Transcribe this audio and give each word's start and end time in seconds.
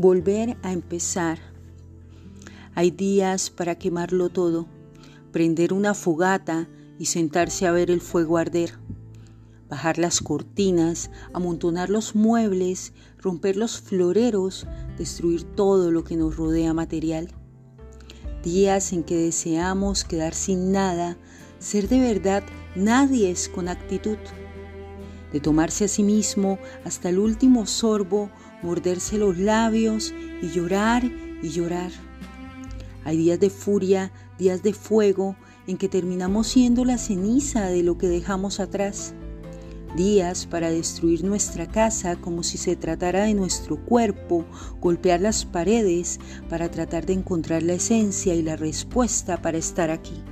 Volver 0.00 0.56
a 0.62 0.72
empezar. 0.72 1.40
Hay 2.76 2.92
días 2.92 3.50
para 3.50 3.80
quemarlo 3.80 4.28
todo, 4.28 4.68
prender 5.32 5.72
una 5.72 5.92
fogata 5.92 6.68
y 7.00 7.06
sentarse 7.06 7.66
a 7.66 7.72
ver 7.72 7.90
el 7.90 8.00
fuego 8.00 8.38
arder. 8.38 8.78
Bajar 9.68 9.98
las 9.98 10.20
cortinas, 10.20 11.10
amontonar 11.34 11.90
los 11.90 12.14
muebles, 12.14 12.92
romper 13.18 13.56
los 13.56 13.80
floreros, 13.80 14.68
destruir 14.96 15.42
todo 15.42 15.90
lo 15.90 16.04
que 16.04 16.16
nos 16.16 16.36
rodea 16.36 16.72
material. 16.72 17.32
Días 18.44 18.92
en 18.92 19.02
que 19.02 19.16
deseamos 19.16 20.04
quedar 20.04 20.32
sin 20.32 20.70
nada, 20.70 21.18
ser 21.58 21.88
de 21.88 21.98
verdad 21.98 22.44
nadie 22.76 23.32
es 23.32 23.48
con 23.48 23.66
actitud 23.66 24.18
de 25.32 25.40
tomarse 25.40 25.84
a 25.84 25.88
sí 25.88 26.02
mismo 26.02 26.58
hasta 26.84 27.08
el 27.08 27.18
último 27.18 27.66
sorbo, 27.66 28.30
morderse 28.62 29.18
los 29.18 29.38
labios 29.38 30.14
y 30.42 30.48
llorar 30.48 31.04
y 31.42 31.48
llorar. 31.48 31.90
Hay 33.04 33.16
días 33.16 33.40
de 33.40 33.50
furia, 33.50 34.12
días 34.38 34.62
de 34.62 34.72
fuego, 34.72 35.36
en 35.66 35.76
que 35.76 35.88
terminamos 35.88 36.48
siendo 36.48 36.84
la 36.84 36.98
ceniza 36.98 37.66
de 37.66 37.82
lo 37.82 37.98
que 37.98 38.08
dejamos 38.08 38.60
atrás. 38.60 39.14
Días 39.96 40.46
para 40.46 40.70
destruir 40.70 41.24
nuestra 41.24 41.66
casa 41.66 42.16
como 42.16 42.42
si 42.42 42.58
se 42.58 42.76
tratara 42.76 43.24
de 43.24 43.34
nuestro 43.34 43.82
cuerpo, 43.84 44.44
golpear 44.80 45.20
las 45.20 45.44
paredes 45.44 46.20
para 46.50 46.70
tratar 46.70 47.06
de 47.06 47.14
encontrar 47.14 47.62
la 47.62 47.74
esencia 47.74 48.34
y 48.34 48.42
la 48.42 48.56
respuesta 48.56 49.40
para 49.40 49.58
estar 49.58 49.90
aquí. 49.90 50.22